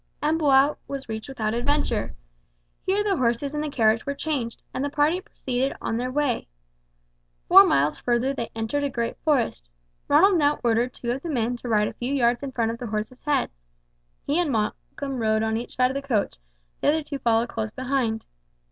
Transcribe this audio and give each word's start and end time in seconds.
Amboise 0.23 0.77
was 0.87 1.07
reached 1.07 1.29
without 1.29 1.53
adventure. 1.53 2.15
Here 2.87 3.03
the 3.03 3.17
horses 3.17 3.53
in 3.53 3.61
the 3.61 3.69
carriage 3.69 4.03
were 4.03 4.15
changed, 4.15 4.63
and 4.73 4.83
the 4.83 4.89
party 4.89 5.21
proceeded 5.21 5.75
on 5.79 5.95
their 5.97 6.09
way. 6.09 6.47
Four 7.47 7.65
miles 7.67 7.99
further 7.99 8.33
they 8.33 8.49
entered 8.55 8.83
a 8.83 8.89
great 8.89 9.15
forest. 9.19 9.69
Ronald 10.07 10.39
now 10.39 10.57
ordered 10.63 10.95
two 10.95 11.11
of 11.11 11.21
the 11.21 11.29
men 11.29 11.55
to 11.57 11.69
ride 11.69 11.87
a 11.87 11.93
few 11.93 12.15
yards 12.15 12.41
in 12.41 12.51
front 12.51 12.71
of 12.71 12.79
the 12.79 12.87
horses' 12.87 13.19
heads. 13.19 13.53
He 14.25 14.39
and 14.39 14.51
Malcolm 14.51 15.19
rode 15.19 15.43
on 15.43 15.55
each 15.55 15.75
side 15.75 15.91
of 15.91 16.01
the 16.01 16.01
coach, 16.01 16.37
the 16.79 16.87
other 16.87 17.03
two 17.03 17.19
followed 17.19 17.49
close 17.49 17.69
behind. 17.69 18.25